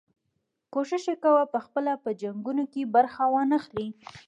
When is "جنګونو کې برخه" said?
2.21-3.23